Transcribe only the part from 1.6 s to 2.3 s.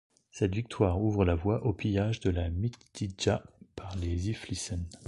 au pillage